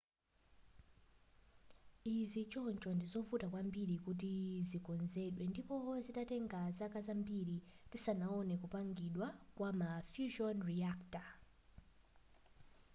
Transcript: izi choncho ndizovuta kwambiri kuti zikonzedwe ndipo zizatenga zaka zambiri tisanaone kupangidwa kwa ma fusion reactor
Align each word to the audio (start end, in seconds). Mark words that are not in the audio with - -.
izi 2.17 2.41
choncho 2.51 2.89
ndizovuta 2.97 3.45
kwambiri 3.53 3.95
kuti 4.05 4.31
zikonzedwe 4.69 5.43
ndipo 5.51 5.75
zizatenga 6.05 6.59
zaka 6.77 6.99
zambiri 7.07 7.55
tisanaone 7.91 8.53
kupangidwa 8.61 9.27
kwa 9.55 9.69
ma 9.79 9.89
fusion 10.09 10.57
reactor 10.69 11.27